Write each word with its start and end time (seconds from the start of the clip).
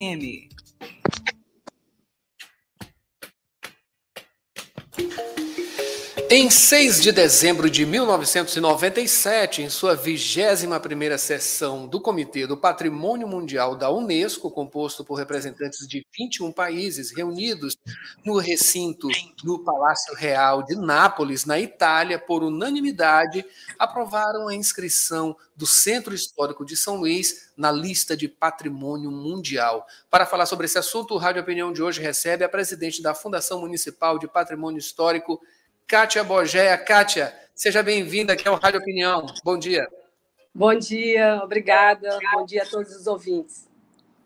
Amy. 0.00 0.48
Em 6.30 6.50
6 6.50 7.00
de 7.00 7.10
dezembro 7.10 7.70
de 7.70 7.86
1997, 7.86 9.62
em 9.62 9.70
sua 9.70 9.96
21ª 9.96 11.16
sessão 11.16 11.86
do 11.86 11.98
Comitê 11.98 12.46
do 12.46 12.54
Patrimônio 12.54 13.26
Mundial 13.26 13.74
da 13.74 13.90
Unesco, 13.90 14.50
composto 14.50 15.02
por 15.02 15.14
representantes 15.14 15.88
de 15.88 16.06
21 16.18 16.52
países 16.52 17.10
reunidos 17.16 17.78
no 18.26 18.36
recinto 18.36 19.08
do 19.42 19.60
Palácio 19.60 20.14
Real 20.14 20.62
de 20.62 20.76
Nápoles, 20.76 21.46
na 21.46 21.58
Itália, 21.58 22.18
por 22.18 22.42
unanimidade, 22.42 23.42
aprovaram 23.78 24.48
a 24.48 24.54
inscrição 24.54 25.34
do 25.56 25.66
Centro 25.66 26.14
Histórico 26.14 26.62
de 26.62 26.76
São 26.76 26.96
Luís 26.96 27.48
na 27.56 27.72
lista 27.72 28.14
de 28.14 28.28
Patrimônio 28.28 29.10
Mundial. 29.10 29.86
Para 30.10 30.26
falar 30.26 30.44
sobre 30.44 30.66
esse 30.66 30.76
assunto, 30.76 31.14
o 31.14 31.18
Rádio 31.18 31.40
Opinião 31.40 31.72
de 31.72 31.82
hoje 31.82 32.02
recebe 32.02 32.44
a 32.44 32.48
presidente 32.50 33.00
da 33.00 33.14
Fundação 33.14 33.60
Municipal 33.60 34.18
de 34.18 34.28
Patrimônio 34.28 34.78
Histórico, 34.78 35.40
Kátia 35.88 36.22
Bogéia. 36.22 36.76
Kátia, 36.76 37.34
seja 37.54 37.82
bem-vinda 37.82 38.34
aqui 38.34 38.46
ao 38.46 38.56
Rádio 38.56 38.78
Opinião. 38.78 39.24
Bom 39.42 39.58
dia. 39.58 39.88
Bom 40.54 40.74
dia, 40.74 41.40
obrigada. 41.42 42.18
Bom 42.34 42.44
dia 42.44 42.62
a 42.62 42.66
todos 42.66 42.94
os 42.94 43.06
ouvintes. 43.06 43.66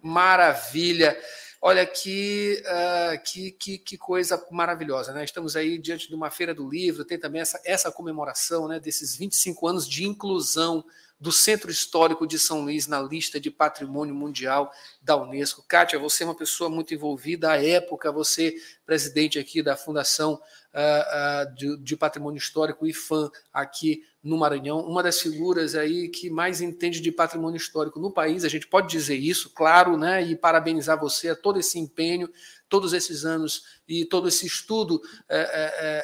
Maravilha. 0.03 1.17
Olha 1.61 1.87
que, 1.87 2.61
uh, 2.67 3.23
que, 3.23 3.53
que, 3.53 3.79
que, 3.79 3.97
coisa 3.97 4.45
maravilhosa, 4.51 5.12
né? 5.12 5.23
Estamos 5.23 5.55
aí 5.55 5.79
diante 5.79 6.09
de 6.09 6.17
uma 6.17 6.33
feira 6.33 6.53
do 6.53 6.69
livro, 6.69 7.05
tem 7.05 7.17
também 7.17 7.41
essa, 7.41 7.62
essa 7.65 7.92
comemoração 7.92 8.67
né, 8.67 8.81
desses 8.81 9.15
25 9.15 9.69
anos 9.69 9.89
de 9.89 10.05
inclusão 10.05 10.84
do 11.23 11.31
Centro 11.31 11.71
Histórico 11.71 12.27
de 12.27 12.37
São 12.37 12.62
Luís 12.62 12.89
na 12.89 13.01
lista 13.01 13.39
de 13.39 13.49
Patrimônio 13.49 14.12
Mundial 14.12 14.73
da 15.01 15.17
Unesco. 15.17 15.65
Kátia, 15.69 15.97
você 15.97 16.25
é 16.25 16.27
uma 16.27 16.35
pessoa 16.35 16.69
muito 16.69 16.93
envolvida 16.93 17.53
à 17.53 17.65
época, 17.65 18.11
você 18.11 18.57
presidente 18.85 19.39
aqui 19.39 19.62
da 19.62 19.77
Fundação 19.77 20.34
uh, 20.34 21.48
uh, 21.48 21.55
de, 21.55 21.77
de, 21.77 21.97
Patrimônio 21.97 22.39
Histórico 22.39 22.89
IFAM 22.89 23.31
aqui 23.53 24.03
no 24.20 24.37
Maranhão, 24.37 24.81
uma 24.81 25.00
das 25.00 25.20
figuras 25.20 25.77
aí 25.77 26.09
que 26.09 26.28
mais 26.28 26.61
entende 26.61 27.00
de 27.00 27.12
patrimônio 27.12 27.56
histórico 27.56 28.00
no 28.00 28.12
país, 28.12 28.45
a 28.45 28.48
gente 28.48 28.67
pode 28.67 28.89
dizer 28.89 29.17
isso, 29.17 29.50
claro, 29.50 29.97
né? 29.97 30.23
E 30.23 30.34
parabenizar 30.34 30.98
você 30.98 31.28
a 31.28 31.37
todo 31.37 31.61
esse 31.61 31.78
empenho, 31.78 32.28
todos 32.69 32.93
esses 32.93 33.25
anos 33.25 33.62
e 33.87 34.05
todo 34.05 34.27
esse 34.27 34.45
estudo. 34.45 35.00
É, 35.28 35.41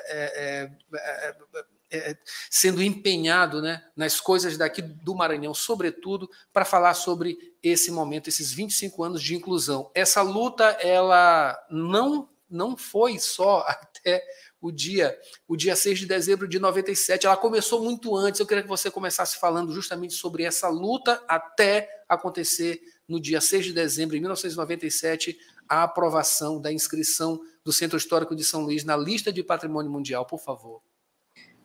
é, 0.07 0.71
é, 0.97 1.69
é, 1.91 2.17
sendo 2.51 2.83
empenhado 2.83 3.63
né, 3.63 3.83
nas 3.97 4.21
coisas 4.21 4.57
daqui 4.57 4.83
do 4.83 5.15
Maranhão, 5.15 5.55
sobretudo 5.55 6.31
para 6.53 6.65
falar 6.65 6.95
sobre 6.95 7.39
esse 7.63 7.91
momento, 7.91 8.29
esses 8.29 8.53
25 8.53 9.03
anos 9.03 9.23
de 9.23 9.35
inclusão. 9.35 9.91
Essa 9.95 10.23
luta 10.23 10.65
ela 10.81 11.59
não 11.71 12.29
não 12.51 12.77
foi 12.77 13.19
só 13.19 13.61
até 13.69 14.25
o 14.61 14.73
dia 14.73 15.17
o 15.47 15.57
dia 15.57 15.77
6 15.77 16.01
de 16.01 16.07
dezembro 16.07 16.49
de 16.49 16.59
97, 16.59 17.27
ela 17.27 17.37
começou 17.37 17.83
muito 17.83 18.17
antes. 18.17 18.41
Eu 18.41 18.47
queria 18.47 18.63
que 18.63 18.69
você 18.69 18.91
começasse 18.91 19.39
falando 19.39 19.73
justamente 19.73 20.15
sobre 20.15 20.45
essa 20.45 20.69
luta 20.69 21.23
até 21.29 21.89
acontecer 22.09 22.81
no 23.07 23.21
dia 23.21 23.41
6 23.41 23.67
de 23.67 23.73
dezembro 23.73 24.15
de 24.15 24.21
1997 24.21 25.39
a 25.69 25.83
aprovação 25.83 26.61
da 26.61 26.73
inscrição 26.73 27.41
do 27.63 27.73
Centro 27.73 27.99
Histórico 27.99 28.35
de 28.35 28.43
São 28.43 28.63
Luís 28.63 28.85
na 28.85 28.97
lista 28.97 29.33
de 29.33 29.43
Patrimônio 29.43 29.91
Mundial, 29.91 30.25
por 30.25 30.41
favor. 30.41 30.83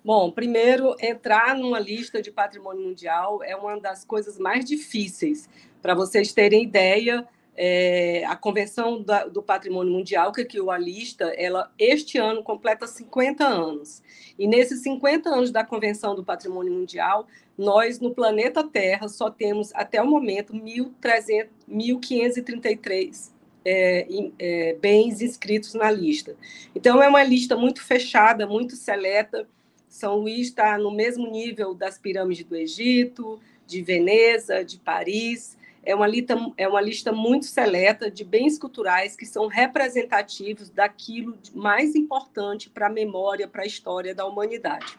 Bom, 0.03 0.29
primeiro, 0.29 0.95
entrar 0.99 1.55
numa 1.55 1.79
lista 1.79 2.21
de 2.21 2.29
patrimônio 2.29 2.83
mundial 2.83 3.41
é 3.41 3.55
uma 3.55 3.79
das 3.79 4.03
coisas 4.03 4.37
mais 4.37 4.65
difíceis. 4.65 5.47
Para 5.81 5.95
vocês 5.95 6.33
terem 6.33 6.63
ideia, 6.63 7.25
é, 7.55 8.25
a 8.25 8.35
Convenção 8.35 9.01
da, 9.01 9.23
do 9.25 9.41
Patrimônio 9.41 9.93
Mundial, 9.93 10.33
que 10.33 10.43
criou 10.43 10.71
a 10.71 10.77
lista, 10.77 11.33
ela 11.37 11.71
este 11.79 12.17
ano 12.17 12.43
completa 12.43 12.85
50 12.85 13.45
anos. 13.45 14.03
E 14.37 14.45
nesses 14.45 14.83
50 14.83 15.29
anos 15.29 15.51
da 15.51 15.63
Convenção 15.63 16.15
do 16.15 16.25
Patrimônio 16.25 16.73
Mundial, 16.73 17.25
nós, 17.57 18.01
no 18.01 18.13
planeta 18.13 18.61
Terra, 18.61 19.07
só 19.07 19.29
temos, 19.29 19.73
até 19.73 20.01
o 20.01 20.07
momento, 20.07 20.53
1.533 20.53 23.31
é, 23.63 24.05
é, 24.37 24.73
bens 24.81 25.21
inscritos 25.21 25.73
na 25.75 25.89
lista. 25.89 26.35
Então, 26.75 27.01
é 27.01 27.07
uma 27.07 27.23
lista 27.23 27.55
muito 27.55 27.81
fechada, 27.81 28.45
muito 28.45 28.75
seleta, 28.75 29.47
são 29.93 30.15
Luís 30.15 30.47
está 30.47 30.75
no 30.75 30.89
mesmo 30.89 31.29
nível 31.29 31.75
das 31.75 31.99
pirâmides 31.99 32.43
do 32.45 32.55
Egito, 32.55 33.39
de 33.67 33.83
Veneza, 33.83 34.65
de 34.65 34.79
Paris. 34.79 35.55
É 35.83 35.93
uma, 35.93 36.07
lista, 36.07 36.35
é 36.57 36.67
uma 36.67 36.81
lista 36.81 37.11
muito 37.11 37.45
seleta 37.45 38.09
de 38.09 38.23
bens 38.23 38.57
culturais 38.57 39.15
que 39.15 39.23
são 39.23 39.45
representativos 39.45 40.71
daquilo 40.71 41.37
mais 41.53 41.93
importante 41.93 42.71
para 42.71 42.87
a 42.87 42.89
memória, 42.89 43.47
para 43.47 43.61
a 43.61 43.67
história 43.67 44.15
da 44.15 44.25
humanidade. 44.25 44.97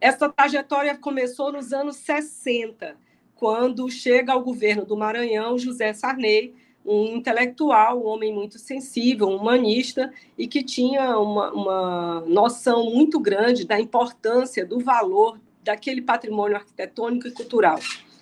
Essa 0.00 0.28
trajetória 0.28 0.96
começou 0.96 1.52
nos 1.52 1.72
anos 1.72 1.94
60, 1.98 2.96
quando 3.36 3.88
chega 3.88 4.32
ao 4.32 4.42
governo 4.42 4.84
do 4.84 4.96
Maranhão 4.96 5.56
José 5.56 5.92
Sarney, 5.92 6.52
um 6.84 7.16
intelectual, 7.16 8.02
um 8.02 8.06
homem 8.06 8.32
muito 8.32 8.58
sensível, 8.58 9.28
um 9.28 9.36
humanista, 9.36 10.12
e 10.36 10.46
que 10.46 10.62
tinha 10.62 11.18
uma, 11.18 11.52
uma 11.52 12.20
noção 12.26 12.90
muito 12.90 13.18
grande 13.18 13.66
da 13.66 13.80
importância, 13.80 14.66
do 14.66 14.80
valor 14.80 15.40
daquele 15.62 16.02
patrimônio 16.02 16.56
arquitetônico 16.56 17.26
e 17.26 17.30
cultural. 17.30 17.80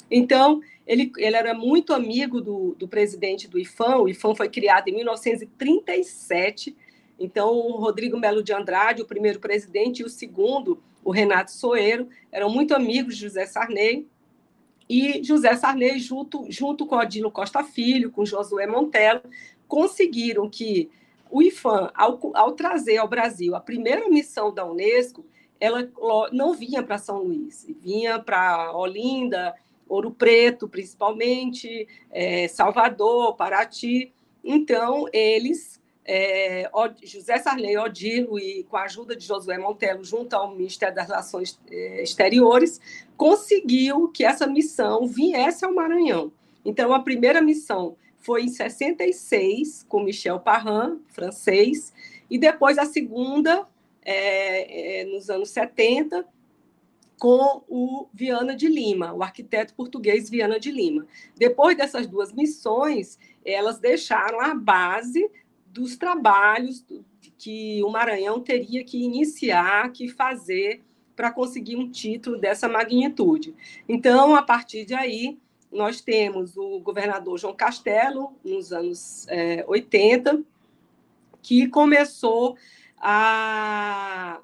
Então, 0.08 0.60
ele, 0.86 1.10
ele 1.16 1.36
era 1.36 1.54
muito 1.54 1.92
amigo 1.92 2.40
do, 2.40 2.76
do 2.78 2.86
presidente 2.86 3.48
do 3.48 3.58
IFAM, 3.58 3.98
o 3.98 4.08
IFAM 4.08 4.34
foi 4.34 4.48
criado 4.48 4.88
em 4.88 4.94
1937, 4.94 6.76
então 7.18 7.50
o 7.52 7.76
Rodrigo 7.76 8.18
Melo 8.18 8.42
de 8.42 8.52
Andrade, 8.52 9.02
o 9.02 9.06
primeiro 9.06 9.40
presidente, 9.40 10.00
e 10.00 10.04
o 10.04 10.08
segundo, 10.08 10.82
o 11.04 11.10
Renato 11.10 11.50
Soeiro, 11.50 12.08
eram 12.30 12.48
muito 12.48 12.74
amigos 12.74 13.16
de 13.16 13.22
José 13.22 13.46
Sarney, 13.46 14.06
e 14.92 15.24
José 15.24 15.56
Sarney, 15.56 15.98
junto, 15.98 16.44
junto 16.50 16.84
com 16.84 16.96
Odilo 16.96 17.30
Costa 17.30 17.64
Filho, 17.64 18.10
com 18.10 18.26
Josué 18.26 18.66
Montelo, 18.66 19.22
conseguiram 19.66 20.50
que 20.50 20.90
o 21.30 21.40
IFAM, 21.40 21.90
ao, 21.94 22.20
ao 22.34 22.52
trazer 22.52 22.98
ao 22.98 23.08
Brasil 23.08 23.54
a 23.54 23.60
primeira 23.60 24.06
missão 24.10 24.52
da 24.52 24.66
Unesco, 24.66 25.24
ela 25.58 25.90
não 26.30 26.52
vinha 26.52 26.82
para 26.82 26.98
São 26.98 27.22
Luís, 27.22 27.66
vinha 27.80 28.18
para 28.18 28.76
Olinda, 28.76 29.54
Ouro 29.88 30.10
Preto, 30.10 30.68
principalmente, 30.68 31.88
é, 32.10 32.46
Salvador, 32.48 33.34
Paraty. 33.34 34.12
Então, 34.44 35.06
eles 35.10 35.80
é, 36.04 36.68
José 37.02 37.38
Sarney 37.38 37.76
Odilo 37.78 38.38
e 38.38 38.64
com 38.64 38.76
a 38.76 38.84
ajuda 38.84 39.14
de 39.14 39.24
Josué 39.24 39.58
Montelo, 39.58 40.04
junto 40.04 40.34
ao 40.34 40.54
Ministério 40.54 40.94
das 40.94 41.06
Relações 41.06 41.58
é, 41.70 42.02
Exteriores, 42.02 42.80
conseguiu 43.16 44.08
que 44.08 44.24
essa 44.24 44.46
missão 44.46 45.06
viesse 45.06 45.64
ao 45.64 45.72
Maranhão. 45.72 46.32
Então, 46.64 46.92
a 46.92 47.00
primeira 47.00 47.40
missão 47.40 47.96
foi 48.18 48.44
em 48.44 48.48
66, 48.48 49.84
com 49.88 50.02
Michel 50.02 50.38
Parran, 50.38 50.98
francês, 51.08 51.92
e 52.30 52.38
depois 52.38 52.78
a 52.78 52.86
segunda, 52.86 53.66
é, 54.04 55.00
é, 55.00 55.04
nos 55.04 55.28
anos 55.28 55.50
70, 55.50 56.24
com 57.18 57.62
o 57.68 58.08
Viana 58.12 58.56
de 58.56 58.66
Lima, 58.66 59.12
o 59.12 59.22
arquiteto 59.22 59.74
português 59.74 60.28
Viana 60.28 60.58
de 60.58 60.72
Lima. 60.72 61.06
Depois 61.36 61.76
dessas 61.76 62.06
duas 62.06 62.32
missões, 62.32 63.16
elas 63.44 63.78
deixaram 63.78 64.40
a 64.40 64.54
base 64.54 65.30
dos 65.72 65.96
trabalhos 65.96 66.84
que 67.38 67.82
o 67.82 67.90
Maranhão 67.90 68.40
teria 68.40 68.84
que 68.84 69.02
iniciar, 69.02 69.90
que 69.90 70.06
fazer 70.08 70.82
para 71.16 71.32
conseguir 71.32 71.76
um 71.76 71.90
título 71.90 72.38
dessa 72.38 72.68
magnitude. 72.68 73.54
Então, 73.88 74.34
a 74.34 74.42
partir 74.42 74.84
de 74.84 74.94
aí, 74.94 75.38
nós 75.70 76.00
temos 76.00 76.56
o 76.56 76.78
governador 76.80 77.38
João 77.38 77.54
Castelo, 77.54 78.34
nos 78.44 78.72
anos 78.72 79.26
é, 79.28 79.64
80, 79.66 80.42
que 81.40 81.66
começou 81.68 82.56
a 82.98 84.40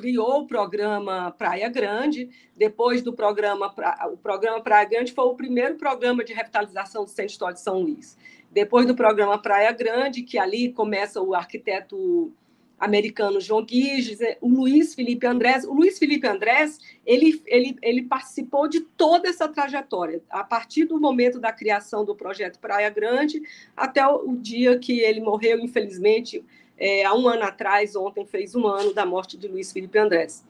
criou 0.00 0.40
o 0.40 0.46
programa 0.46 1.30
Praia 1.32 1.68
Grande. 1.68 2.30
Depois 2.56 3.02
do 3.02 3.12
programa, 3.12 3.72
o 4.10 4.16
programa 4.16 4.60
Praia 4.60 4.88
Grande 4.88 5.12
foi 5.12 5.24
o 5.26 5.34
primeiro 5.34 5.76
programa 5.76 6.24
de 6.24 6.32
revitalização 6.32 7.04
do 7.04 7.10
Centro 7.10 7.32
Histórico 7.32 7.58
de 7.58 7.64
São 7.64 7.80
Luís. 7.80 8.16
Depois 8.50 8.86
do 8.86 8.94
programa 8.94 9.36
Praia 9.40 9.70
Grande, 9.72 10.22
que 10.22 10.38
ali 10.38 10.72
começa 10.72 11.20
o 11.20 11.34
arquiteto 11.34 12.32
americano 12.78 13.38
João 13.42 13.62
Guiges, 13.62 14.20
o 14.40 14.48
Luiz 14.48 14.94
Felipe 14.94 15.26
Andrés. 15.26 15.66
O 15.66 15.74
Luiz 15.74 15.98
Felipe 15.98 16.26
Andrés, 16.26 16.78
ele, 17.04 17.42
ele, 17.46 17.76
ele 17.82 18.02
participou 18.04 18.66
de 18.66 18.80
toda 18.80 19.28
essa 19.28 19.46
trajetória, 19.46 20.22
a 20.30 20.42
partir 20.42 20.86
do 20.86 20.98
momento 20.98 21.38
da 21.38 21.52
criação 21.52 22.06
do 22.06 22.16
projeto 22.16 22.58
Praia 22.58 22.88
Grande 22.88 23.42
até 23.76 24.04
o, 24.06 24.30
o 24.30 24.36
dia 24.38 24.78
que 24.78 24.98
ele 25.00 25.20
morreu, 25.20 25.58
infelizmente, 25.58 26.42
é, 26.80 27.04
há 27.04 27.14
um 27.14 27.28
ano 27.28 27.42
atrás, 27.42 27.94
ontem 27.94 28.24
fez 28.24 28.54
um 28.54 28.66
ano 28.66 28.94
da 28.94 29.04
morte 29.04 29.36
de 29.36 29.46
Luiz 29.46 29.70
Felipe 29.70 29.98
Andrés. 29.98 30.42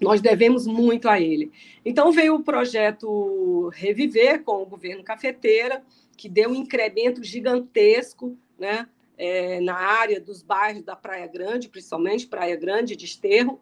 Nós 0.00 0.20
devemos 0.20 0.64
muito 0.64 1.08
a 1.08 1.20
ele. 1.20 1.50
Então 1.84 2.12
veio 2.12 2.36
o 2.36 2.42
projeto 2.42 3.68
Reviver 3.74 4.44
com 4.44 4.62
o 4.62 4.66
governo 4.66 5.02
cafeteira, 5.02 5.82
que 6.16 6.28
deu 6.28 6.50
um 6.50 6.54
incremento 6.54 7.24
gigantesco 7.24 8.38
né, 8.56 8.88
é, 9.18 9.60
na 9.60 9.74
área 9.74 10.20
dos 10.20 10.40
bairros 10.40 10.84
da 10.84 10.94
Praia 10.94 11.26
Grande, 11.26 11.68
principalmente 11.68 12.28
Praia 12.28 12.54
Grande 12.56 12.94
de 12.94 13.04
Esterro. 13.04 13.60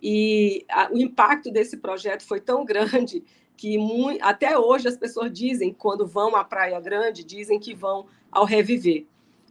E 0.00 0.64
a, 0.70 0.90
o 0.92 0.96
impacto 0.96 1.50
desse 1.50 1.78
projeto 1.78 2.22
foi 2.22 2.40
tão 2.40 2.64
grande 2.64 3.24
que 3.56 3.76
muito, 3.76 4.22
até 4.22 4.58
hoje 4.58 4.86
as 4.86 4.96
pessoas 4.96 5.32
dizem, 5.32 5.72
quando 5.72 6.06
vão 6.06 6.36
à 6.36 6.44
Praia 6.44 6.80
Grande, 6.80 7.24
dizem 7.24 7.58
que 7.58 7.74
vão 7.74 8.06
ao 8.30 8.44
Reviver. 8.44 9.04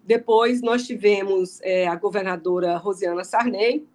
Depois 0.03 0.61
nós 0.61 0.85
tivemos 0.85 1.59
é, 1.61 1.88
a 1.88 1.95
governadora 1.95 2.77
Rosiana 2.77 3.23
Sarney, 3.23 3.88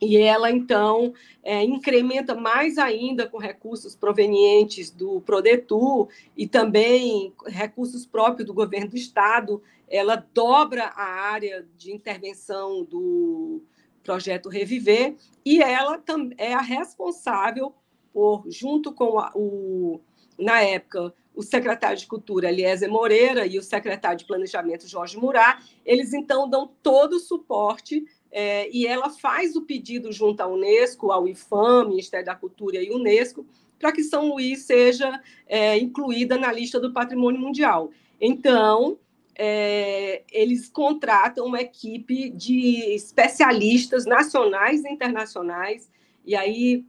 e 0.00 0.18
ela, 0.18 0.50
então, 0.50 1.14
é, 1.42 1.62
incrementa 1.64 2.34
mais 2.34 2.76
ainda 2.76 3.26
com 3.26 3.38
recursos 3.38 3.96
provenientes 3.96 4.90
do 4.90 5.22
Prodetur 5.22 6.08
e 6.36 6.46
também 6.46 7.32
recursos 7.46 8.04
próprios 8.04 8.46
do 8.46 8.52
governo 8.52 8.90
do 8.90 8.96
Estado. 8.96 9.62
Ela 9.88 10.16
dobra 10.34 10.84
a 10.94 11.30
área 11.30 11.66
de 11.78 11.92
intervenção 11.94 12.84
do 12.84 13.62
projeto 14.02 14.50
Reviver 14.50 15.16
e 15.44 15.62
ela 15.62 16.02
é 16.36 16.52
a 16.52 16.60
responsável 16.60 17.74
por, 18.12 18.44
junto 18.48 18.92
com 18.92 19.18
a, 19.18 19.32
o, 19.34 20.00
na 20.38 20.60
época, 20.60 21.14
o 21.36 21.42
secretário 21.42 21.98
de 21.98 22.06
Cultura, 22.06 22.48
Eliezer 22.48 22.90
Moreira, 22.90 23.46
e 23.46 23.58
o 23.58 23.62
secretário 23.62 24.18
de 24.18 24.24
Planejamento, 24.24 24.88
Jorge 24.88 25.18
Murat, 25.18 25.62
eles, 25.84 26.14
então, 26.14 26.48
dão 26.48 26.72
todo 26.82 27.16
o 27.16 27.20
suporte 27.20 28.06
é, 28.32 28.68
e 28.74 28.86
ela 28.86 29.10
faz 29.10 29.54
o 29.54 29.62
pedido 29.62 30.10
junto 30.10 30.40
à 30.40 30.46
Unesco, 30.46 31.12
ao 31.12 31.28
IFAM, 31.28 31.90
Ministério 31.90 32.24
da 32.24 32.34
Cultura 32.34 32.82
e 32.82 32.90
Unesco, 32.90 33.46
para 33.78 33.92
que 33.92 34.02
São 34.02 34.28
Luís 34.28 34.62
seja 34.62 35.20
é, 35.46 35.78
incluída 35.78 36.38
na 36.38 36.50
lista 36.50 36.80
do 36.80 36.92
Patrimônio 36.92 37.38
Mundial. 37.38 37.90
Então, 38.18 38.98
é, 39.34 40.22
eles 40.32 40.70
contratam 40.70 41.44
uma 41.44 41.60
equipe 41.60 42.30
de 42.30 42.94
especialistas 42.94 44.06
nacionais 44.06 44.82
e 44.82 44.88
internacionais, 44.88 45.90
e 46.24 46.34
aí 46.34 46.82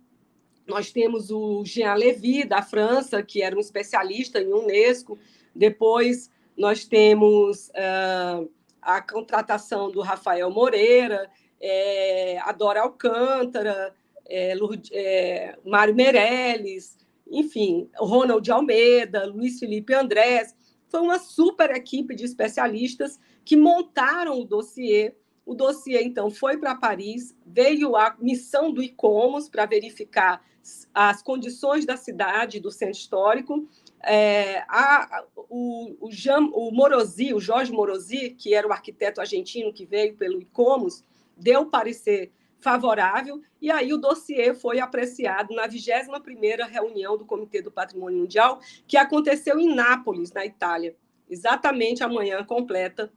nós 0.68 0.92
temos 0.92 1.32
o 1.32 1.64
Jean 1.66 1.94
Levy, 1.96 2.44
da 2.44 2.62
França, 2.62 3.24
que 3.24 3.42
era 3.42 3.56
um 3.56 3.60
especialista 3.60 4.42
em 4.42 4.54
Unesco, 4.54 5.18
depois 5.56 6.30
nós 6.56 6.86
temos... 6.86 7.70
Uh, 7.70 8.50
a 8.88 9.02
contratação 9.02 9.92
do 9.92 10.00
Rafael 10.00 10.50
Moreira, 10.50 11.30
é, 11.60 12.40
a 12.40 12.54
Dora 12.54 12.84
Alcântara, 12.84 13.94
é, 14.26 14.54
é, 14.94 15.58
Mário 15.66 15.94
Meirelles, 15.94 16.98
enfim, 17.30 17.90
Ronald 17.98 18.50
Almeida, 18.50 19.26
Luiz 19.26 19.60
Felipe 19.60 19.94
Andrés. 19.94 20.56
Foi 20.88 21.02
uma 21.02 21.20
super 21.20 21.70
equipe 21.72 22.16
de 22.16 22.24
especialistas 22.24 23.20
que 23.44 23.58
montaram 23.58 24.40
o 24.40 24.46
dossiê. 24.46 25.14
O 25.48 25.56
dossiê, 25.56 26.04
então, 26.04 26.30
foi 26.30 26.58
para 26.58 26.76
Paris, 26.76 27.34
veio 27.46 27.96
a 27.96 28.14
missão 28.20 28.70
do 28.70 28.84
ICOMOS 28.84 29.48
para 29.48 29.66
verificar 29.66 30.46
as 30.94 31.24
condições 31.24 31.86
da 31.86 31.96
cidade, 31.96 32.60
do 32.60 32.70
centro 32.70 33.00
histórico, 33.00 33.66
é, 34.04 34.66
a, 34.68 35.24
o, 35.50 35.96
o, 36.02 36.12
Jean, 36.12 36.50
o 36.52 36.70
Morosi, 36.70 37.34
o 37.34 37.40
Jorge 37.40 37.72
Morosi, 37.72 38.32
que 38.32 38.54
era 38.54 38.68
o 38.68 38.74
arquiteto 38.74 39.22
argentino 39.22 39.72
que 39.72 39.86
veio 39.86 40.18
pelo 40.18 40.42
ICOMOS, 40.42 41.02
deu 41.38 41.66
parecer 41.68 42.30
favorável, 42.60 43.42
e 43.62 43.72
aí 43.72 43.94
o 43.94 43.98
dossiê 43.98 44.54
foi 44.54 44.82
apreciado 44.82 45.56
na 45.56 45.66
21ª 45.66 46.68
reunião 46.68 47.18
do 47.18 47.26
Comitê 47.26 47.62
do 47.62 47.72
Patrimônio 47.72 48.20
Mundial, 48.20 48.60
que 48.86 48.98
aconteceu 48.98 49.58
em 49.58 49.74
Nápoles, 49.74 50.34
na 50.34 50.46
Itália. 50.46 50.94
Exatamente 51.30 52.04
amanhã 52.04 52.44
completa 52.44 53.10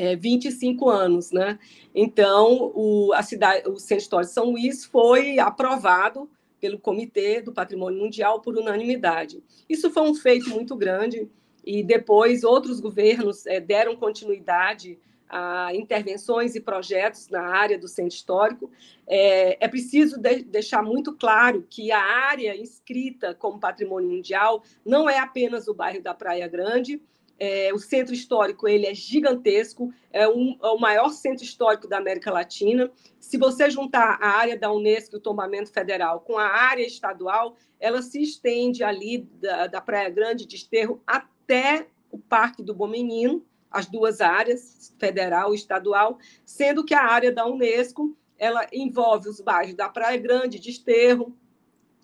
é, 0.00 0.16
25 0.16 0.88
anos, 0.88 1.30
né? 1.30 1.58
Então, 1.94 2.72
o, 2.74 3.12
a 3.12 3.22
cidade, 3.22 3.68
o 3.68 3.76
Centro 3.76 4.02
Histórico 4.02 4.28
de 4.28 4.34
São 4.34 4.50
Luís 4.50 4.82
foi 4.82 5.38
aprovado 5.38 6.30
pelo 6.58 6.78
Comitê 6.78 7.42
do 7.42 7.52
Patrimônio 7.52 8.00
Mundial 8.00 8.40
por 8.40 8.56
unanimidade. 8.56 9.42
Isso 9.68 9.90
foi 9.90 10.02
um 10.02 10.14
feito 10.14 10.48
muito 10.48 10.74
grande 10.74 11.28
e 11.62 11.82
depois 11.82 12.44
outros 12.44 12.80
governos 12.80 13.44
é, 13.44 13.60
deram 13.60 13.94
continuidade 13.94 14.98
a 15.28 15.74
intervenções 15.74 16.54
e 16.54 16.60
projetos 16.60 17.28
na 17.28 17.42
área 17.42 17.78
do 17.78 17.86
centro 17.86 18.14
histórico. 18.14 18.70
É, 19.06 19.62
é 19.64 19.68
preciso 19.68 20.18
de, 20.18 20.42
deixar 20.44 20.82
muito 20.82 21.12
claro 21.14 21.66
que 21.68 21.92
a 21.92 22.02
área 22.02 22.56
inscrita 22.56 23.34
como 23.34 23.60
patrimônio 23.60 24.10
mundial 24.10 24.64
não 24.84 25.10
é 25.10 25.18
apenas 25.18 25.68
o 25.68 25.74
bairro 25.74 26.02
da 26.02 26.14
Praia 26.14 26.48
Grande, 26.48 27.00
é, 27.40 27.72
o 27.72 27.78
centro 27.78 28.12
histórico 28.12 28.68
ele 28.68 28.86
é 28.86 28.94
gigantesco, 28.94 29.90
é, 30.12 30.28
um, 30.28 30.58
é, 30.62 30.68
o 30.68 30.78
maior 30.78 31.08
centro 31.08 31.42
histórico 31.42 31.88
da 31.88 31.96
América 31.96 32.30
Latina. 32.30 32.92
Se 33.18 33.38
você 33.38 33.70
juntar 33.70 34.18
a 34.20 34.28
área 34.28 34.58
da 34.58 34.70
Unesco 34.70 35.16
o 35.16 35.20
tombamento 35.20 35.72
federal 35.72 36.20
com 36.20 36.36
a 36.36 36.46
área 36.46 36.86
estadual, 36.86 37.56
ela 37.80 38.02
se 38.02 38.20
estende 38.20 38.84
ali 38.84 39.26
da, 39.40 39.66
da 39.66 39.80
Praia 39.80 40.10
Grande 40.10 40.44
de 40.44 40.56
Esterro 40.56 41.02
até 41.06 41.86
o 42.10 42.18
Parque 42.18 42.62
do 42.62 42.74
Bom 42.74 42.88
Menino, 42.88 43.42
as 43.70 43.86
duas 43.86 44.20
áreas, 44.20 44.94
federal 44.98 45.54
e 45.54 45.56
estadual, 45.56 46.18
sendo 46.44 46.84
que 46.84 46.92
a 46.92 47.04
área 47.04 47.32
da 47.32 47.46
Unesco 47.46 48.14
ela 48.36 48.66
envolve 48.72 49.28
os 49.28 49.40
bairros 49.40 49.74
da 49.74 49.88
Praia 49.88 50.18
Grande, 50.18 50.58
de 50.58 50.70
Esterro, 50.70 51.34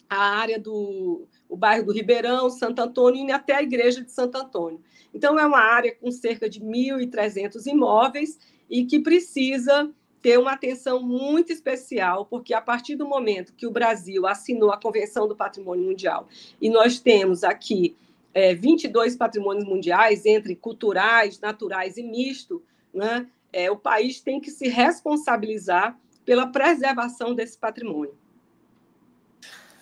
a 0.09 0.38
área 0.38 0.59
do 0.59 1.27
o 1.49 1.57
bairro 1.57 1.87
do 1.87 1.93
Ribeirão, 1.93 2.51
Santo 2.51 2.81
Antônio 2.81 3.27
e 3.27 3.33
até 3.33 3.55
a 3.55 3.63
igreja 3.63 4.03
de 4.03 4.11
Santo 4.11 4.37
Antônio. 4.37 4.81
Então, 5.15 5.39
é 5.39 5.47
uma 5.47 5.61
área 5.61 5.95
com 5.95 6.11
cerca 6.11 6.49
de 6.49 6.61
1.300 6.61 7.67
imóveis 7.67 8.39
e 8.69 8.85
que 8.85 9.01
precisa 9.01 9.91
ter 10.21 10.39
uma 10.39 10.53
atenção 10.53 11.01
muito 11.01 11.53
especial, 11.53 12.27
porque 12.27 12.53
a 12.53 12.61
partir 12.61 12.97
do 12.97 13.07
momento 13.07 13.53
que 13.55 13.67
o 13.67 13.71
Brasil 13.71 14.27
assinou 14.27 14.73
a 14.73 14.81
Convenção 14.81 15.29
do 15.29 15.37
Patrimônio 15.37 15.85
Mundial 15.85 16.27
e 16.61 16.69
nós 16.69 16.99
temos 16.99 17.45
aqui 17.45 17.97
é, 18.35 18.55
22 18.55 19.17
patrimônios 19.17 19.65
mundiais, 19.65 20.27
entre 20.27 20.57
culturais, 20.57 21.39
naturais 21.39 21.97
e 21.97 22.03
misto, 22.03 22.63
né, 22.93 23.27
é, 23.53 23.71
o 23.71 23.77
país 23.77 24.21
tem 24.21 24.41
que 24.41 24.51
se 24.51 24.69
responsabilizar 24.69 25.99
pela 26.25 26.49
preservação 26.49 27.35
desse 27.35 27.57
patrimônio. 27.57 28.19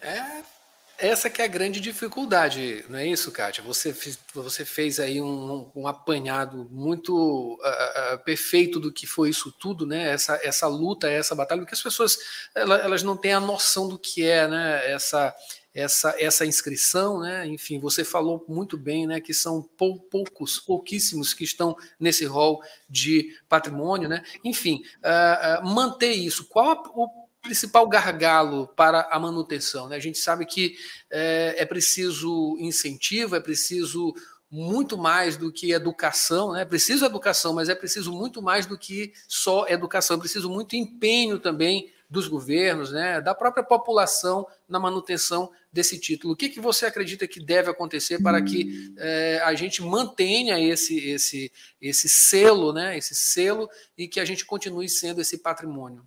É 0.00 0.53
essa 0.98 1.28
que 1.28 1.42
é 1.42 1.44
a 1.44 1.48
grande 1.48 1.80
dificuldade, 1.80 2.84
não 2.88 2.98
é 2.98 3.06
isso, 3.06 3.30
Kátia? 3.32 3.62
Você 3.64 3.92
fez, 3.92 4.18
você 4.32 4.64
fez 4.64 5.00
aí 5.00 5.20
um, 5.20 5.70
um 5.74 5.86
apanhado 5.86 6.68
muito 6.70 7.54
uh, 7.54 8.14
uh, 8.14 8.18
perfeito 8.24 8.78
do 8.78 8.92
que 8.92 9.06
foi 9.06 9.30
isso 9.30 9.52
tudo, 9.52 9.86
né? 9.86 10.10
Essa, 10.10 10.38
essa 10.42 10.66
luta, 10.66 11.08
essa 11.10 11.34
batalha, 11.34 11.60
porque 11.62 11.74
as 11.74 11.82
pessoas 11.82 12.18
elas, 12.54 12.80
elas 12.80 13.02
não 13.02 13.16
têm 13.16 13.32
a 13.32 13.40
noção 13.40 13.88
do 13.88 13.98
que 13.98 14.24
é, 14.24 14.46
né? 14.46 14.90
Essa, 14.90 15.34
essa, 15.74 16.14
essa 16.18 16.46
inscrição, 16.46 17.20
né? 17.20 17.46
Enfim, 17.46 17.80
você 17.80 18.04
falou 18.04 18.44
muito 18.48 18.76
bem, 18.78 19.06
né? 19.06 19.20
Que 19.20 19.34
são 19.34 19.62
pou, 19.62 19.98
poucos, 19.98 20.60
pouquíssimos 20.60 21.34
que 21.34 21.42
estão 21.42 21.76
nesse 21.98 22.24
rol 22.24 22.62
de 22.88 23.36
patrimônio, 23.48 24.08
né? 24.08 24.22
Enfim, 24.44 24.82
uh, 24.98 25.66
manter 25.66 26.12
isso. 26.12 26.46
Qual 26.46 26.82
o 26.94 27.23
principal 27.44 27.86
gargalo 27.86 28.66
para 28.68 29.02
a 29.10 29.18
manutenção. 29.20 29.88
Né? 29.88 29.96
A 29.96 30.00
gente 30.00 30.18
sabe 30.18 30.46
que 30.46 30.76
é, 31.10 31.54
é, 31.58 31.66
preciso 31.66 32.56
incentivo, 32.58 33.36
é 33.36 33.40
preciso 33.40 34.14
muito 34.50 34.96
mais 34.96 35.36
do 35.36 35.52
que 35.52 35.72
educação, 35.72 36.52
né? 36.52 36.62
É 36.62 36.64
preciso 36.64 37.04
educação, 37.04 37.52
mas 37.52 37.68
é 37.68 37.74
preciso 37.74 38.12
muito 38.12 38.40
mais 38.40 38.66
do 38.66 38.78
que 38.78 39.12
só 39.26 39.66
educação, 39.68 40.16
é 40.16 40.20
preciso 40.20 40.48
muito 40.48 40.76
empenho 40.76 41.38
também 41.38 41.92
dos 42.08 42.28
governos, 42.28 42.92
né? 42.92 43.20
da 43.20 43.34
própria 43.34 43.64
população 43.64 44.46
na 44.68 44.78
manutenção 44.78 45.50
desse 45.72 45.98
título. 45.98 46.34
O 46.34 46.36
que, 46.36 46.48
que 46.48 46.60
você 46.60 46.86
acredita 46.86 47.26
que 47.26 47.44
deve 47.44 47.70
acontecer 47.70 48.22
para 48.22 48.40
que 48.40 48.94
é, 48.96 49.40
a 49.44 49.54
gente 49.54 49.82
mantenha 49.82 50.60
esse, 50.60 50.98
esse, 51.10 51.52
esse 51.80 52.08
selo, 52.08 52.72
né? 52.72 52.96
esse 52.96 53.14
selo, 53.14 53.68
e 53.98 54.06
que 54.06 54.20
a 54.20 54.24
gente 54.24 54.44
continue 54.46 54.88
sendo 54.88 55.20
esse 55.20 55.38
patrimônio? 55.38 56.06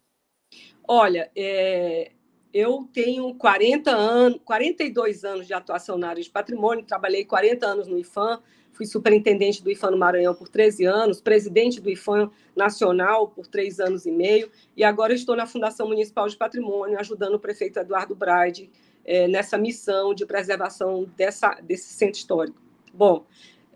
Olha, 0.87 1.29
é, 1.35 2.11
eu 2.53 2.87
tenho 2.93 3.35
40 3.35 3.91
anos, 3.91 4.39
42 4.45 5.25
anos 5.25 5.45
de 5.45 5.53
atuação 5.53 5.97
na 5.97 6.07
área 6.07 6.23
de 6.23 6.29
patrimônio, 6.29 6.85
trabalhei 6.85 7.25
40 7.25 7.67
anos 7.67 7.87
no 7.87 7.99
IFAM, 7.99 8.41
fui 8.71 8.85
superintendente 8.85 9.61
do 9.61 9.69
IFAM 9.69 9.91
no 9.91 9.97
Maranhão 9.97 10.33
por 10.33 10.47
13 10.47 10.85
anos, 10.85 11.19
presidente 11.19 11.81
do 11.81 11.89
IFAM 11.89 12.31
Nacional 12.55 13.27
por 13.27 13.47
três 13.47 13.81
anos 13.81 14.05
e 14.05 14.11
meio, 14.11 14.49
e 14.77 14.83
agora 14.83 15.13
estou 15.13 15.35
na 15.35 15.45
Fundação 15.45 15.89
Municipal 15.89 16.29
de 16.29 16.37
Patrimônio, 16.37 16.97
ajudando 16.97 17.33
o 17.33 17.39
prefeito 17.39 17.79
Eduardo 17.79 18.15
Braide 18.15 18.69
é, 19.03 19.27
nessa 19.27 19.57
missão 19.57 20.13
de 20.13 20.25
preservação 20.25 21.05
dessa, 21.17 21.55
desse 21.55 21.93
centro 21.93 22.17
histórico. 22.17 22.61
Bom, 22.93 23.25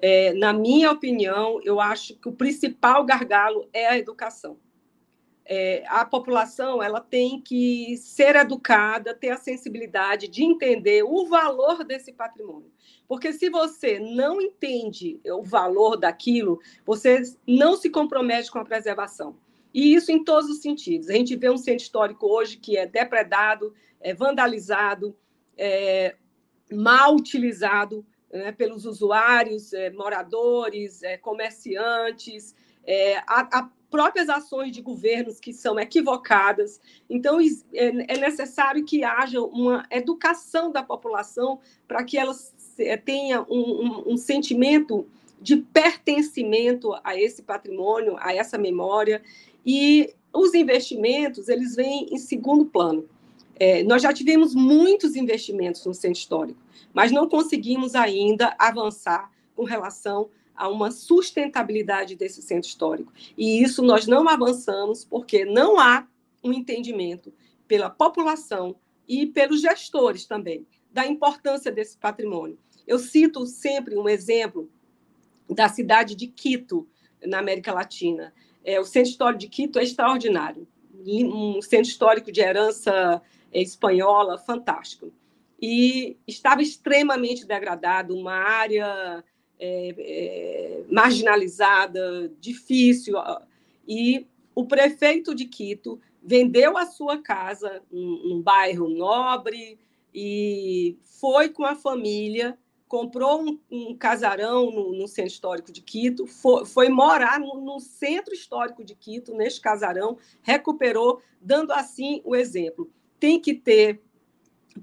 é, 0.01 0.33
na 0.33 0.53
minha 0.53 0.89
opinião, 0.89 1.59
eu 1.65 1.81
acho 1.81 2.15
que 2.15 2.29
o 2.29 2.31
principal 2.31 3.03
gargalo 3.03 3.67
é 3.73 3.87
a 3.87 3.97
educação 3.97 4.57
é, 5.45 5.83
a 5.87 6.05
população 6.05 6.81
ela 6.81 6.99
tem 6.99 7.41
que 7.41 7.97
ser 7.97 8.35
educada, 8.35 9.13
ter 9.13 9.29
a 9.29 9.37
sensibilidade 9.37 10.27
de 10.27 10.43
entender 10.43 11.03
o 11.03 11.25
valor 11.25 11.83
desse 11.83 12.13
patrimônio. 12.13 12.71
Porque 13.07 13.33
se 13.33 13.49
você 13.49 13.99
não 13.99 14.41
entende 14.41 15.19
o 15.25 15.43
valor 15.43 15.97
daquilo, 15.97 16.59
você 16.85 17.21
não 17.45 17.75
se 17.75 17.89
compromete 17.89 18.51
com 18.51 18.59
a 18.59 18.65
preservação. 18.65 19.35
E 19.73 19.93
isso 19.93 20.11
em 20.11 20.23
todos 20.23 20.49
os 20.49 20.61
sentidos. 20.61 21.09
A 21.09 21.13
gente 21.13 21.35
vê 21.35 21.49
um 21.49 21.57
centro 21.57 21.83
histórico 21.83 22.27
hoje 22.27 22.57
que 22.57 22.77
é 22.77 22.85
depredado, 22.85 23.73
é 23.99 24.13
vandalizado, 24.13 25.15
é 25.57 26.15
mal 26.71 27.15
utilizado 27.15 28.05
né, 28.31 28.51
pelos 28.51 28.85
usuários, 28.85 29.73
é, 29.73 29.89
moradores, 29.89 31.03
é, 31.03 31.17
comerciantes, 31.17 32.55
é, 32.85 33.17
a, 33.27 33.59
a 33.59 33.69
próprias 33.91 34.29
ações 34.29 34.71
de 34.71 34.81
governos 34.81 35.39
que 35.39 35.53
são 35.53 35.77
equivocadas. 35.77 36.79
Então, 37.09 37.39
é, 37.41 38.15
é 38.15 38.17
necessário 38.17 38.85
que 38.85 39.03
haja 39.03 39.41
uma 39.41 39.85
educação 39.91 40.71
da 40.71 40.81
população 40.81 41.59
para 41.87 42.03
que 42.03 42.17
ela 42.17 42.33
é, 42.79 42.95
tenha 42.95 43.41
um, 43.41 43.59
um, 43.59 44.13
um, 44.13 44.17
sentimento 44.17 45.05
de 45.41 45.57
pertencimento 45.57 46.95
a 47.03 47.19
esse 47.19 47.43
patrimônio, 47.43 48.15
a 48.17 48.33
essa 48.33 48.57
memória. 48.57 49.21
E 49.65 50.13
os 50.33 50.53
investimentos, 50.53 51.49
eles 51.49 51.75
vêm 51.75 52.07
em 52.09 52.17
segundo 52.17 52.65
plano. 52.65 53.05
É, 53.59 53.83
nós 53.83 54.01
já 54.01 54.13
tivemos 54.13 54.55
muitos 54.55 55.15
investimentos 55.15 55.85
no 55.85 55.93
centro 55.93 56.17
histórico, 56.17 56.59
mas 56.93 57.11
não 57.11 57.27
conseguimos 57.27 57.93
ainda 57.93 58.55
avançar 58.57 59.29
com 59.55 59.65
relação 59.65 60.29
a 60.61 60.69
uma 60.69 60.91
sustentabilidade 60.91 62.15
desse 62.15 62.39
centro 62.39 62.69
histórico. 62.69 63.11
E 63.35 63.63
isso 63.63 63.81
nós 63.81 64.05
não 64.05 64.29
avançamos 64.29 65.03
porque 65.03 65.43
não 65.43 65.79
há 65.79 66.07
um 66.43 66.53
entendimento 66.53 67.33
pela 67.67 67.89
população 67.89 68.75
e 69.07 69.25
pelos 69.25 69.59
gestores 69.59 70.27
também 70.27 70.67
da 70.91 71.07
importância 71.07 71.71
desse 71.71 71.97
patrimônio. 71.97 72.59
Eu 72.85 72.99
cito 72.99 73.43
sempre 73.47 73.97
um 73.97 74.07
exemplo 74.07 74.69
da 75.49 75.67
cidade 75.67 76.13
de 76.13 76.27
Quito, 76.27 76.87
na 77.25 77.39
América 77.39 77.73
Latina. 77.73 78.31
É, 78.63 78.79
o 78.79 78.85
centro 78.85 79.09
histórico 79.09 79.39
de 79.39 79.47
Quito 79.47 79.79
é 79.79 79.83
extraordinário, 79.83 80.67
um 81.03 81.59
centro 81.59 81.89
histórico 81.89 82.31
de 82.31 82.39
herança 82.39 83.19
é, 83.51 83.59
espanhola 83.59 84.37
fantástico. 84.37 85.11
E 85.59 86.17
estava 86.27 86.61
extremamente 86.61 87.47
degradado, 87.47 88.15
uma 88.15 88.35
área 88.35 89.23
é, 89.63 89.95
é, 89.97 90.83
marginalizada, 90.91 92.33
difícil. 92.39 93.15
E 93.87 94.25
o 94.55 94.65
prefeito 94.65 95.35
de 95.35 95.45
Quito 95.45 96.01
vendeu 96.21 96.77
a 96.77 96.85
sua 96.87 97.21
casa 97.21 97.83
num, 97.91 98.23
num 98.27 98.41
bairro 98.41 98.89
nobre 98.89 99.79
e 100.13 100.97
foi 101.03 101.49
com 101.49 101.63
a 101.63 101.75
família, 101.75 102.57
comprou 102.87 103.41
um, 103.41 103.59
um 103.69 103.95
casarão 103.95 104.71
no, 104.71 104.91
no, 104.93 105.07
centro 105.07 105.31
histórico 105.31 105.71
de 105.71 105.81
Quito, 105.81 106.25
foi, 106.25 106.65
foi 106.65 106.89
morar 106.89 107.39
no, 107.39 107.61
no, 107.61 107.79
centro 107.79 108.33
histórico 108.33 108.83
de 108.83 108.95
Quito, 108.95 109.33
neste 109.33 109.61
casarão, 109.61 110.17
recuperou, 110.41 111.21
dando 111.39 111.71
assim 111.71 112.21
o 112.25 112.35
exemplo. 112.35 112.91
Tem 113.19 113.39
que 113.39 113.53
ter, 113.53 114.01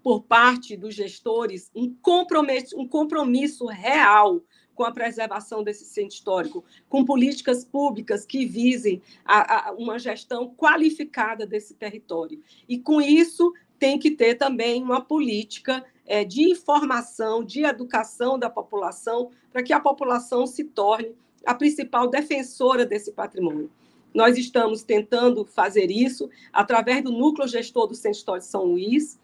por 0.03 0.23
parte 0.23 0.77
dos 0.77 0.95
gestores, 0.95 1.71
um 1.75 1.95
compromisso, 2.01 2.81
um 2.81 2.89
compromisso 2.89 3.67
real 3.67 4.43
com 4.79 4.85
a 4.85 4.93
preservação 4.93 5.65
desse 5.65 5.85
centro 5.85 6.15
histórico, 6.15 6.65
com 6.89 7.05
políticas 7.05 7.65
públicas 7.65 8.25
que 8.25 8.47
visem 8.47 9.03
a, 9.25 9.71
a, 9.71 9.73
uma 9.73 9.99
gestão 9.99 10.55
qualificada 10.55 11.45
desse 11.45 11.75
território. 11.75 12.41
E 12.69 12.79
com 12.79 13.01
isso 13.01 13.53
tem 13.77 13.99
que 13.99 14.13
ter 14.13 14.37
também 14.37 14.81
uma 14.81 15.01
política 15.01 15.85
é, 16.07 16.25
de 16.25 16.49
informação, 16.49 17.43
de 17.43 17.65
educação 17.65 18.39
da 18.39 18.49
população, 18.49 19.33
para 19.53 19.65
que 19.65 19.73
a 19.73 19.81
população 19.81 20.47
se 20.47 20.63
torne 20.63 21.13
a 21.45 21.57
principal 21.57 22.09
defensora 22.09 22.87
desse 22.87 23.11
patrimônio. 23.11 23.69
Nós 24.15 24.39
estamos 24.39 24.85
tentando 24.85 25.45
fazer 25.45 25.91
isso 25.91 26.31
através 26.53 27.03
do 27.03 27.11
núcleo 27.11 27.49
gestor 27.49 27.89
do 27.89 27.97
Centro 27.97 28.19
Histórico 28.19 28.47
de 28.47 28.51
São 28.53 28.65
Luís, 28.65 29.19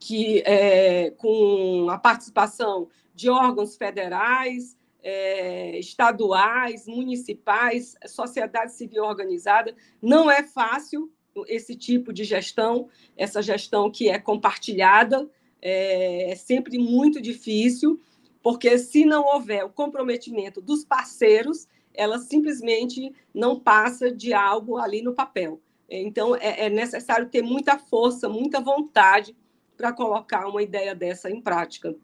que 0.00 0.42
é, 0.46 1.10
com 1.10 1.88
a 1.90 1.98
participação 1.98 2.88
de 3.14 3.28
órgãos 3.28 3.76
federais, 3.76 4.74
é, 5.02 5.78
estaduais, 5.78 6.86
municipais, 6.86 7.94
sociedade 8.06 8.72
civil 8.72 9.04
organizada. 9.04 9.76
Não 10.00 10.30
é 10.30 10.42
fácil 10.42 11.12
esse 11.46 11.76
tipo 11.76 12.12
de 12.12 12.24
gestão, 12.24 12.88
essa 13.16 13.42
gestão 13.42 13.90
que 13.90 14.08
é 14.08 14.18
compartilhada, 14.18 15.28
é, 15.60 16.32
é 16.32 16.34
sempre 16.34 16.78
muito 16.78 17.20
difícil, 17.20 18.00
porque 18.42 18.78
se 18.78 19.04
não 19.04 19.26
houver 19.26 19.64
o 19.64 19.70
comprometimento 19.70 20.62
dos 20.62 20.82
parceiros, 20.82 21.68
ela 21.92 22.18
simplesmente 22.18 23.12
não 23.34 23.60
passa 23.60 24.10
de 24.10 24.32
algo 24.32 24.78
ali 24.78 25.02
no 25.02 25.12
papel. 25.14 25.60
Então, 25.90 26.34
é, 26.36 26.66
é 26.66 26.70
necessário 26.70 27.28
ter 27.28 27.42
muita 27.42 27.78
força, 27.78 28.28
muita 28.28 28.60
vontade 28.60 29.36
para 29.80 29.94
colocar 29.94 30.46
uma 30.46 30.62
ideia 30.62 30.94
dessa 30.94 31.30
em 31.30 31.40
prática. 31.40 31.96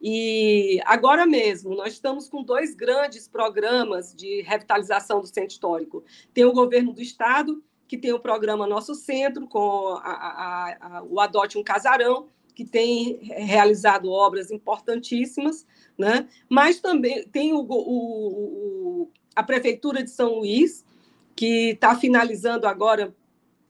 E 0.00 0.80
agora 0.86 1.26
mesmo, 1.26 1.74
nós 1.74 1.92
estamos 1.92 2.26
com 2.26 2.42
dois 2.42 2.74
grandes 2.74 3.28
programas 3.28 4.14
de 4.14 4.40
revitalização 4.40 5.20
do 5.20 5.26
centro 5.26 5.50
histórico. 5.50 6.02
Tem 6.32 6.46
o 6.46 6.54
governo 6.54 6.90
do 6.90 7.02
estado, 7.02 7.62
que 7.86 7.98
tem 7.98 8.14
o 8.14 8.20
programa 8.20 8.66
Nosso 8.66 8.94
Centro, 8.94 9.46
com 9.46 9.98
a, 10.02 10.10
a, 10.10 10.76
a, 10.80 11.02
o 11.02 11.20
Adote 11.20 11.58
um 11.58 11.62
Casarão, 11.62 12.28
que 12.54 12.64
tem 12.64 13.18
realizado 13.22 14.10
obras 14.10 14.50
importantíssimas, 14.50 15.66
né? 15.98 16.28
mas 16.48 16.80
também 16.80 17.24
tem 17.28 17.52
o, 17.52 17.60
o, 17.60 19.02
o 19.02 19.10
a 19.36 19.42
Prefeitura 19.42 20.02
de 20.02 20.10
São 20.10 20.36
Luís, 20.36 20.82
que 21.36 21.70
está 21.70 21.94
finalizando 21.94 22.66
agora 22.66 23.14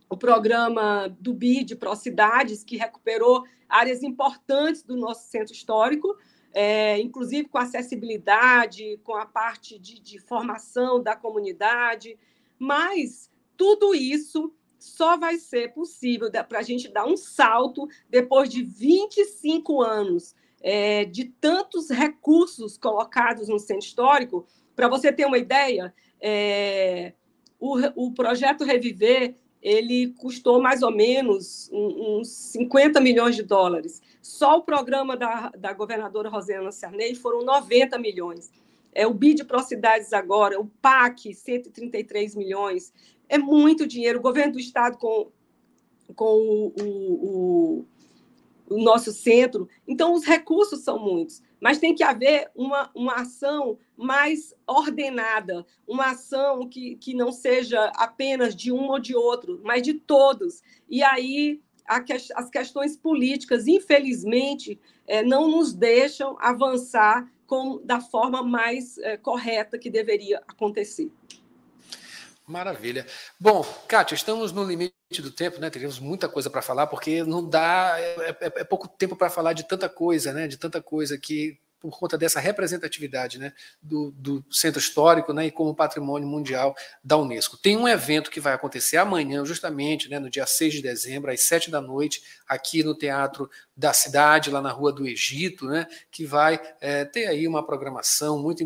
o 0.09 0.17
programa 0.17 1.09
do 1.21 1.35
BID 1.35 1.77
Procidades, 1.77 2.65
que 2.65 2.77
recuperou 2.77 3.45
áreas 3.69 4.03
importantes 4.03 4.83
do 4.83 4.97
nosso 4.97 5.29
centro 5.29 5.53
histórico, 5.53 6.17
é, 6.53 6.99
inclusive 6.99 7.49
com 7.49 7.59
acessibilidade, 7.59 8.99
com 9.05 9.15
a 9.15 9.27
parte 9.27 9.79
de, 9.79 10.01
de 10.01 10.19
formação 10.19 11.03
da 11.03 11.15
comunidade, 11.15 12.19
mas 12.59 13.31
tudo 13.57 13.95
isso 13.95 14.53
só 14.79 15.17
vai 15.17 15.37
ser 15.37 15.73
possível 15.75 16.31
para 16.49 16.61
a 16.61 16.63
gente 16.63 16.89
dar 16.89 17.05
um 17.05 17.17
salto 17.17 17.89
depois 18.09 18.49
de 18.49 18.63
25 18.63 19.83
anos 19.83 20.35
é, 20.61 21.05
de 21.05 21.25
tantos 21.25 21.91
recursos 21.91 22.79
colocados 22.79 23.49
no 23.49 23.59
centro 23.59 23.85
histórico. 23.85 24.47
Para 24.75 24.89
você 24.89 25.13
ter 25.13 25.27
uma 25.27 25.39
ideia, 25.39 25.93
é, 26.21 27.13
o, 27.59 28.07
o 28.07 28.13
projeto 28.13 28.65
Reviver 28.65 29.35
ele 29.63 30.15
custou 30.19 30.61
mais 30.61 30.83
ou 30.83 30.91
menos 30.91 31.69
uns 31.73 32.29
50 32.29 33.01
milhões 33.01 33.35
de 33.37 33.43
dólares. 33.43 34.01
Só 34.23 34.59
o 34.59 34.63
programa 34.63 35.17
da, 35.17 35.51
da 35.51 35.73
governadora 35.73 36.29
Rosana 36.29 36.71
Sarney 36.71 37.15
foram 37.15 37.45
90 37.45 37.99
milhões. 37.99 38.51
É, 38.93 39.07
o 39.07 39.15
BID 39.15 39.45
Procidades 39.45 40.13
agora, 40.13 40.61
o 40.61 40.67
PAC, 40.81 41.35
133 41.35 42.35
milhões. 42.35 42.93
É 43.29 43.39
muito 43.39 43.87
dinheiro. 43.87 44.19
O 44.19 44.23
governo 44.23 44.55
do 44.55 44.61
Estado, 44.61 44.97
com, 44.97 45.31
com 46.15 46.25
o, 46.25 46.73
o, 46.81 47.85
o, 48.69 48.77
o 48.77 48.83
nosso 48.83 49.13
centro. 49.13 49.69
Então, 49.87 50.15
os 50.15 50.25
recursos 50.25 50.81
são 50.81 50.99
muitos 50.99 51.43
mas 51.61 51.79
tem 51.79 51.95
que 51.95 52.03
haver 52.03 52.51
uma, 52.55 52.91
uma 52.95 53.15
ação 53.15 53.79
mais 53.97 54.55
ordenada, 54.67 55.67
uma 55.87 56.11
ação 56.11 56.69
que, 56.69 56.97
que 56.97 57.15
não 57.15 57.33
seja 57.33 57.93
apenas 57.97 58.55
de 58.55 58.73
um 58.73 58.89
ou 58.89 58.99
de 58.99 59.15
outro, 59.15 59.61
mas 59.65 59.83
de 59.83 59.95
todos. 59.95 60.63
E 60.89 61.03
aí 61.03 61.61
que, 62.05 62.13
as 62.13 62.51
questões 62.51 62.97
políticas, 62.97 63.67
infelizmente, 63.67 64.79
é, 65.07 65.23
não 65.23 65.49
nos 65.49 65.73
deixam 65.73 66.37
avançar 66.39 67.27
com, 67.47 67.81
da 67.83 67.99
forma 67.99 68.43
mais 68.43 68.99
é, 68.99 69.17
correta 69.17 69.79
que 69.79 69.89
deveria 69.89 70.43
acontecer. 70.47 71.11
Maravilha. 72.49 73.07
Bom, 73.39 73.63
Kátia, 73.87 74.15
estamos 74.15 74.53
no 74.53 74.65
limite 74.65 74.95
do 75.21 75.31
tempo, 75.31 75.61
né? 75.61 75.69
Teríamos 75.69 75.99
muita 75.99 76.31
coisa 76.31 76.49
para 76.49 76.63
falar, 76.63 76.87
porque 76.87 77.23
não 77.23 77.47
dá, 77.47 77.97
é, 77.99 78.31
é, 78.31 78.37
é 78.41 78.65
pouco 78.65 78.89
tempo 78.89 79.15
para 79.15 79.29
falar 79.29 79.53
de 79.53 79.69
tanta 79.69 79.87
coisa, 79.87 80.33
né? 80.33 80.49
De 80.49 80.57
tanta 80.57 80.81
coisa 80.81 81.19
que 81.19 81.61
por 81.81 81.97
conta 81.97 82.19
dessa 82.19 82.41
representatividade 82.41 83.39
né, 83.39 83.53
do, 83.81 84.11
do, 84.13 84.45
centro 84.51 84.81
histórico 84.81 85.33
né, 85.33 85.47
e 85.47 85.51
como 85.51 85.75
patrimônio 85.75 86.29
mundial 86.29 86.75
da 87.03 87.17
Unesco. 87.17 87.57
Tem 87.57 87.77
um 87.77 87.87
evento 87.87 88.31
que 88.31 88.41
vai 88.41 88.53
acontecer 88.53 88.97
amanhã, 88.97 89.45
justamente 89.45 90.09
né, 90.09 90.19
no 90.19 90.29
dia 90.29 90.47
6 90.47 90.75
de 90.75 90.83
dezembro, 90.83 91.31
às 91.31 91.43
7 91.43 91.71
da 91.71 91.81
noite, 91.81 92.23
aqui 92.49 92.83
no 92.83 92.97
Teatro 92.97 93.49
da 93.77 93.93
Cidade, 93.93 94.51
lá 94.51 94.61
na 94.61 94.73
Rua 94.73 94.93
do 94.93 95.07
Egito, 95.07 95.67
né, 95.67 95.87
que 96.11 96.27
vai 96.27 96.61
é, 96.81 97.05
ter 97.05 97.27
aí 97.27 97.47
uma 97.47 97.65
programação 97.65 98.43
muito 98.43 98.63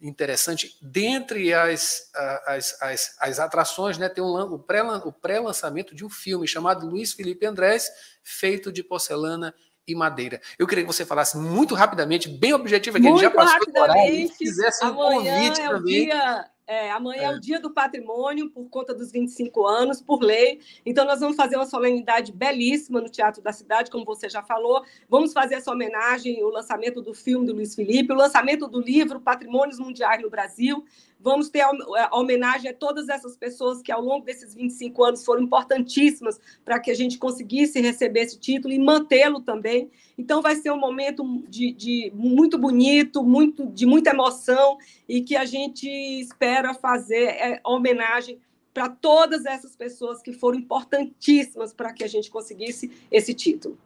interessante. 0.00 0.78
Dentre 0.80 1.52
as, 1.52 2.10
as, 2.46 2.82
as, 2.82 3.16
as 3.20 3.38
atrações, 3.38 3.98
né, 3.98 4.08
tem 4.08 4.24
um, 4.24 4.54
o 4.54 5.12
pré-lançamento 5.12 5.94
de 5.94 6.04
um 6.04 6.10
filme 6.10 6.48
chamado 6.48 6.86
Luiz 6.86 7.12
Felipe 7.12 7.44
Andrés, 7.44 7.90
feito 8.22 8.72
de 8.72 8.82
porcelana 8.82 9.54
e 9.86 9.94
madeira. 9.94 10.40
Eu 10.58 10.66
queria 10.66 10.84
que 10.84 10.92
você 10.92 11.04
falasse 11.04 11.36
muito 11.36 11.74
rapidamente, 11.74 12.28
bem 12.28 12.52
objetivo, 12.52 13.00
que 13.00 13.06
a 13.06 13.10
gente 13.10 13.20
já 13.20 13.30
passou 13.30 13.58
rapidamente, 13.58 14.32
se 14.32 14.38
fizesse 14.38 14.84
um 14.84 14.94
convite 14.94 15.60
é 15.60 15.68
também. 15.68 16.04
Dia, 16.06 16.50
é, 16.66 16.90
amanhã 16.90 17.22
é. 17.22 17.24
é. 17.26 17.30
o 17.30 17.40
dia 17.40 17.60
do 17.60 17.70
patrimônio, 17.70 18.50
por 18.50 18.68
conta 18.70 18.94
dos 18.94 19.12
25 19.12 19.66
anos, 19.66 20.00
por 20.00 20.22
lei. 20.22 20.60
Então, 20.84 21.04
nós 21.04 21.20
vamos 21.20 21.36
fazer 21.36 21.56
uma 21.56 21.66
solenidade 21.66 22.32
belíssima 22.32 23.00
no 23.00 23.10
Teatro 23.10 23.42
da 23.42 23.52
Cidade, 23.52 23.90
como 23.90 24.04
você 24.04 24.28
já 24.28 24.42
falou. 24.42 24.82
Vamos 25.08 25.32
fazer 25.32 25.56
essa 25.56 25.70
homenagem, 25.70 26.42
o 26.42 26.48
lançamento 26.48 27.02
do 27.02 27.12
filme 27.12 27.46
do 27.46 27.52
Luiz 27.52 27.74
Felipe, 27.74 28.12
o 28.12 28.16
lançamento 28.16 28.66
do 28.66 28.80
livro 28.80 29.20
Patrimônios 29.20 29.78
Mundiais 29.78 30.22
no 30.22 30.30
Brasil. 30.30 30.84
Vamos 31.24 31.48
ter 31.48 31.62
a 31.62 32.10
homenagem 32.12 32.70
a 32.70 32.74
todas 32.74 33.08
essas 33.08 33.34
pessoas 33.34 33.80
que, 33.80 33.90
ao 33.90 34.02
longo 34.02 34.26
desses 34.26 34.54
25 34.54 35.04
anos, 35.04 35.24
foram 35.24 35.40
importantíssimas 35.40 36.38
para 36.62 36.78
que 36.78 36.90
a 36.90 36.94
gente 36.94 37.16
conseguisse 37.16 37.80
receber 37.80 38.20
esse 38.20 38.38
título 38.38 38.74
e 38.74 38.78
mantê-lo 38.78 39.40
também. 39.40 39.90
Então, 40.18 40.42
vai 40.42 40.54
ser 40.54 40.70
um 40.70 40.76
momento 40.76 41.42
de, 41.48 41.72
de, 41.72 42.12
muito 42.14 42.58
bonito, 42.58 43.22
muito, 43.24 43.66
de 43.68 43.86
muita 43.86 44.10
emoção 44.10 44.76
e 45.08 45.22
que 45.22 45.34
a 45.34 45.46
gente 45.46 45.88
espera 45.88 46.74
fazer 46.74 47.24
é, 47.24 47.58
homenagem 47.64 48.38
para 48.74 48.90
todas 48.90 49.46
essas 49.46 49.74
pessoas 49.74 50.20
que 50.20 50.30
foram 50.30 50.58
importantíssimas 50.58 51.72
para 51.72 51.90
que 51.94 52.04
a 52.04 52.06
gente 52.06 52.30
conseguisse 52.30 52.92
esse 53.10 53.32
título. 53.32 53.78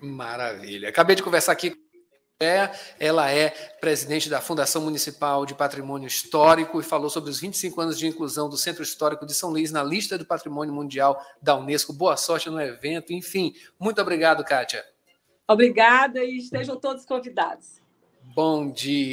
Maravilha. 0.00 0.88
Acabei 0.88 1.14
de 1.14 1.22
conversar 1.22 1.52
aqui 1.52 1.76
ela 3.00 3.30
é 3.30 3.48
presidente 3.80 4.28
da 4.28 4.42
Fundação 4.42 4.82
Municipal 4.82 5.46
de 5.46 5.54
Patrimônio 5.54 6.06
Histórico 6.06 6.78
e 6.78 6.84
falou 6.84 7.08
sobre 7.08 7.30
os 7.30 7.40
25 7.40 7.80
anos 7.80 7.98
de 7.98 8.06
inclusão 8.06 8.46
do 8.46 8.58
Centro 8.58 8.82
Histórico 8.82 9.24
de 9.24 9.32
São 9.32 9.48
Luís 9.48 9.72
na 9.72 9.82
lista 9.82 10.18
do 10.18 10.26
Patrimônio 10.26 10.74
Mundial 10.74 11.18
da 11.40 11.56
Unesco. 11.56 11.94
Boa 11.94 12.14
sorte 12.14 12.50
no 12.50 12.60
evento. 12.60 13.10
Enfim, 13.14 13.54
muito 13.80 14.02
obrigado, 14.02 14.44
Kátia. 14.44 14.84
Obrigada 15.48 16.22
e 16.22 16.36
estejam 16.36 16.76
todos 16.76 17.06
convidados. 17.06 17.80
Bom 18.22 18.70
dia. 18.70 19.04